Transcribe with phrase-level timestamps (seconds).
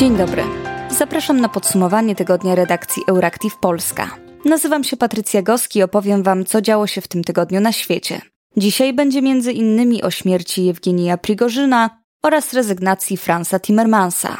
[0.00, 0.42] Dzień dobry.
[0.90, 4.16] Zapraszam na podsumowanie tygodnia redakcji Euractiv Polska.
[4.44, 8.20] Nazywam się Patrycja Goski i opowiem Wam, co działo się w tym tygodniu na świecie.
[8.56, 11.90] Dzisiaj będzie między innymi o śmierci Jewgenija Prigorzyna
[12.22, 14.36] oraz rezygnacji Franza Timmermansa.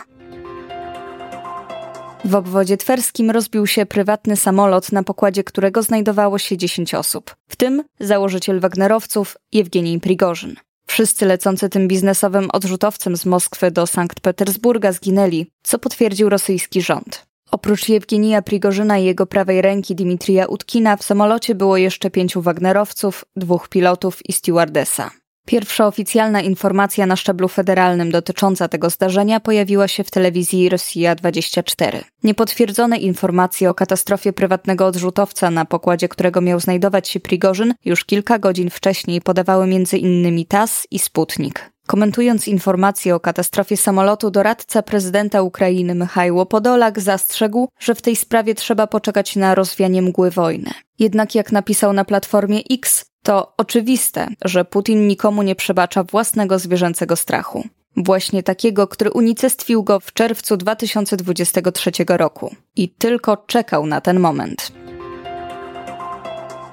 [2.24, 7.56] W obwodzie twerskim rozbił się prywatny samolot, na pokładzie którego znajdowało się 10 osób, w
[7.56, 10.56] tym założyciel Wagnerowców Jewgenij Prigorzyn.
[10.90, 17.26] Wszyscy lecący tym biznesowym odrzutowcem z Moskwy do Sankt Petersburga zginęli, co potwierdził rosyjski rząd.
[17.50, 23.24] Oprócz Jewgenija Prigorzyna i jego prawej ręki Dimitrija Utkina w samolocie było jeszcze pięciu Wagnerowców,
[23.36, 25.10] dwóch pilotów i stewardesa.
[25.50, 32.04] Pierwsza oficjalna informacja na szczeblu federalnym dotycząca tego zdarzenia pojawiła się w telewizji Rosja 24.
[32.22, 38.38] Niepotwierdzone informacje o katastrofie prywatnego odrzutowca, na pokładzie którego miał znajdować się Prigorzyn, już kilka
[38.38, 40.44] godzin wcześniej podawały m.in.
[40.48, 41.70] TAS i Sputnik.
[41.86, 48.54] Komentując informacje o katastrofie samolotu, doradca prezydenta Ukrainy Michajło Podolak zastrzegł, że w tej sprawie
[48.54, 50.70] trzeba poczekać na rozwianie mgły wojny.
[50.98, 57.16] Jednak jak napisał na platformie X, to oczywiste, że Putin nikomu nie przebacza własnego zwierzęcego
[57.16, 57.68] strachu.
[57.96, 62.54] Właśnie takiego, który unicestwił go w czerwcu 2023 roku.
[62.76, 64.72] I tylko czekał na ten moment.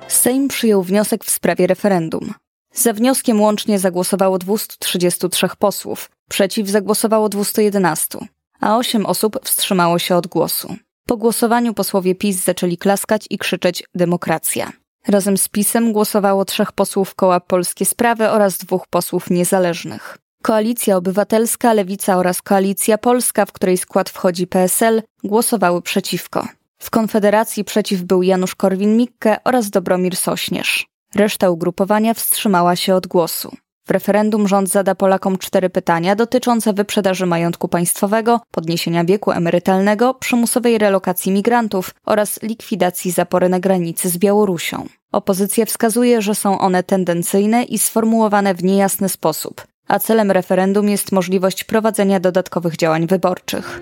[0.07, 2.33] Sejm przyjął wniosek w sprawie referendum.
[2.73, 8.19] Za wnioskiem łącznie zagłosowało 233 posłów, przeciw zagłosowało 211,
[8.59, 10.75] a 8 osób wstrzymało się od głosu.
[11.05, 14.71] Po głosowaniu posłowie PiS zaczęli klaskać i krzyczeć demokracja.
[15.07, 20.17] Razem z PiSem głosowało trzech posłów koła Polskie Sprawy oraz dwóch posłów niezależnych.
[20.43, 26.47] Koalicja Obywatelska, Lewica oraz Koalicja Polska, w której skład wchodzi PSL, głosowały przeciwko.
[26.79, 30.87] W Konfederacji przeciw był Janusz Korwin-Mikke oraz Dobromir Sośnierz.
[31.15, 33.57] Reszta ugrupowania wstrzymała się od głosu.
[33.87, 40.77] W referendum rząd zada Polakom cztery pytania dotyczące wyprzedaży majątku państwowego, podniesienia wieku emerytalnego, przymusowej
[40.77, 44.85] relokacji migrantów oraz likwidacji zapory na granicy z Białorusią.
[45.11, 51.11] Opozycja wskazuje, że są one tendencyjne i sformułowane w niejasny sposób, a celem referendum jest
[51.11, 53.81] możliwość prowadzenia dodatkowych działań wyborczych.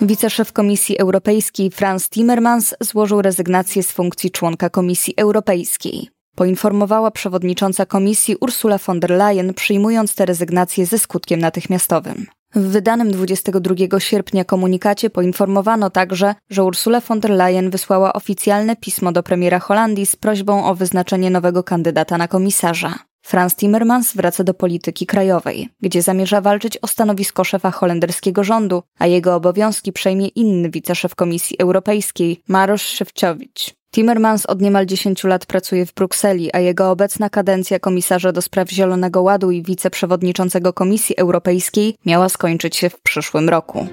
[0.00, 6.15] Wiceszef Komisji Europejskiej Franz Timmermans złożył rezygnację z funkcji członka Komisji Europejskiej.
[6.36, 12.26] Poinformowała przewodnicząca komisji Ursula von der Leyen, przyjmując tę rezygnację ze skutkiem natychmiastowym.
[12.54, 19.12] W wydanym 22 sierpnia komunikacie poinformowano także, że Ursula von der Leyen wysłała oficjalne pismo
[19.12, 22.94] do premiera Holandii z prośbą o wyznaczenie nowego kandydata na komisarza.
[23.22, 29.06] Franz Timmermans wraca do polityki krajowej, gdzie zamierza walczyć o stanowisko szefa holenderskiego rządu, a
[29.06, 33.74] jego obowiązki przejmie inny wiceszef Komisji Europejskiej, Marosz Szewczowicz.
[33.96, 38.70] Timmermans od niemal 10 lat pracuje w Brukseli, a jego obecna kadencja komisarza do spraw
[38.70, 43.86] Zielonego Ładu i wiceprzewodniczącego Komisji Europejskiej miała skończyć się w przyszłym roku.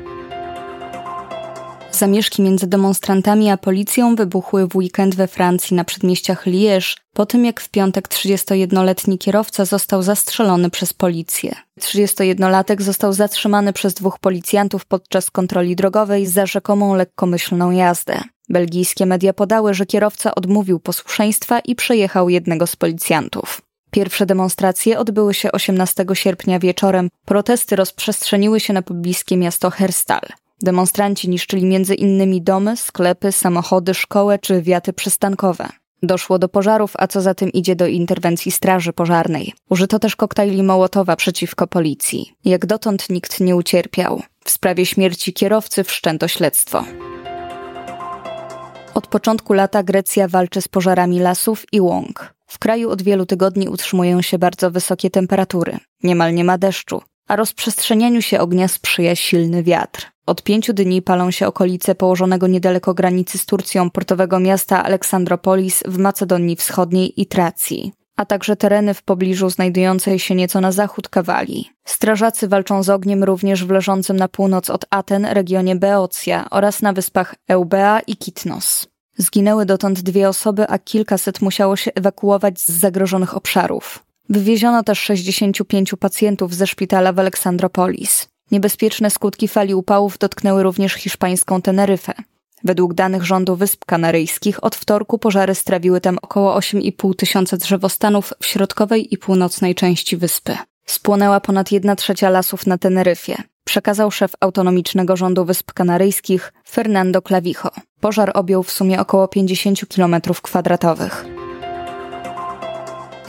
[1.92, 7.46] Zamieszki między demonstrantami a policją wybuchły w weekend we Francji na przedmieściach Liège, po tym
[7.46, 11.56] jak w piątek 31-letni kierowca został zastrzelony przez policję.
[11.80, 18.24] 31-latek został zatrzymany przez dwóch policjantów podczas kontroli drogowej za rzekomą lekkomyślną jazdę.
[18.50, 23.62] Belgijskie media podały, że kierowca odmówił posłuszeństwa i przejechał jednego z policjantów.
[23.92, 27.10] Pierwsze demonstracje odbyły się 18 sierpnia wieczorem.
[27.26, 30.22] Protesty rozprzestrzeniły się na pobliskie miasto Herstal.
[30.62, 35.70] Demonstranci niszczyli innymi domy, sklepy, samochody, szkoły czy wiaty przystankowe.
[36.04, 39.54] Doszło do pożarów, a co za tym idzie do interwencji straży pożarnej.
[39.70, 42.34] Użyto też koktajli Mołotowa przeciwko policji.
[42.46, 44.22] Jak dotąd nikt nie ucierpiał.
[44.44, 46.84] W sprawie śmierci kierowcy wszczęto śledztwo.
[49.04, 52.34] Od początku lata Grecja walczy z pożarami lasów i łąk.
[52.48, 55.78] W kraju od wielu tygodni utrzymują się bardzo wysokie temperatury.
[56.04, 60.12] Niemal nie ma deszczu, a rozprzestrzenianiu się ognia sprzyja silny wiatr.
[60.26, 65.98] Od pięciu dni palą się okolice położonego niedaleko granicy z Turcją portowego miasta Aleksandropolis w
[65.98, 71.70] Macedonii Wschodniej i Tracji, a także tereny w pobliżu znajdującej się nieco na zachód Kawali.
[71.86, 76.94] Strażacy walczą z ogniem również w leżącym na północ od Aten regionie Beocja oraz na
[76.94, 78.93] wyspach Eubea i Kitnos.
[79.18, 84.04] Zginęły dotąd dwie osoby, a kilkaset musiało się ewakuować z zagrożonych obszarów.
[84.30, 88.28] Wywieziono też 65 pacjentów ze szpitala w Aleksandropolis.
[88.52, 92.14] Niebezpieczne skutki fali upałów dotknęły również hiszpańską Teneryfę.
[92.64, 98.46] Według danych rządu Wysp Kanaryjskich od wtorku pożary strawiły tam około 8,5 tysiąca drzewostanów w
[98.46, 100.58] środkowej i północnej części wyspy.
[100.86, 107.70] Spłonęła ponad 1 trzecia lasów na Teneryfie, przekazał szef autonomicznego rządu Wysp Kanaryjskich Fernando Clavijo.
[108.00, 111.26] Pożar objął w sumie około 50 km kwadratowych.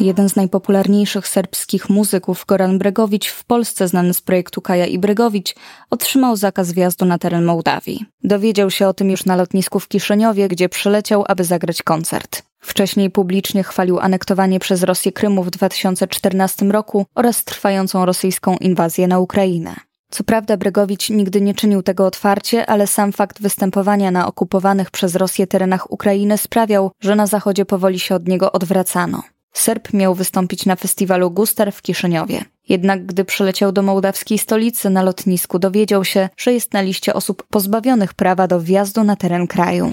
[0.01, 5.55] Jeden z najpopularniejszych serbskich muzyków, Goran Bregowicz, w Polsce znany z projektu Kaja i Bregowicz,
[5.91, 8.05] otrzymał zakaz wjazdu na teren Mołdawii.
[8.25, 12.43] Dowiedział się o tym już na lotnisku w Kiszyniowie, gdzie przyleciał, aby zagrać koncert.
[12.61, 19.19] Wcześniej publicznie chwalił anektowanie przez Rosję Krymu w 2014 roku oraz trwającą rosyjską inwazję na
[19.19, 19.75] Ukrainę.
[20.15, 25.17] Co prawda Bregowicz nigdy nie czynił tego otwarcie, ale sam fakt występowania na okupowanych przez
[25.17, 29.23] Rosję terenach Ukrainy sprawiał, że na zachodzie powoli się od niego odwracano.
[29.53, 32.45] Serb miał wystąpić na festiwalu Gustar w Kiszyniowie.
[32.69, 37.43] Jednak gdy przyleciał do mołdawskiej stolicy na lotnisku, dowiedział się, że jest na liście osób
[37.51, 39.93] pozbawionych prawa do wjazdu na teren kraju.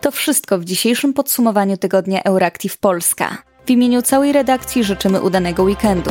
[0.00, 3.38] To wszystko w dzisiejszym podsumowaniu tygodnia Euractiv Polska.
[3.66, 6.10] W imieniu całej redakcji życzymy udanego weekendu.